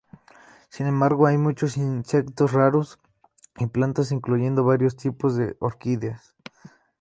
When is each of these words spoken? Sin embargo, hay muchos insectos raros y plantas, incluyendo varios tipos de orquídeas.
Sin 0.69 0.87
embargo, 0.87 1.27
hay 1.27 1.37
muchos 1.37 1.77
insectos 1.77 2.53
raros 2.53 2.97
y 3.57 3.67
plantas, 3.67 4.11
incluyendo 4.11 4.63
varios 4.63 4.95
tipos 4.95 5.35
de 5.35 5.55
orquídeas. 5.59 6.33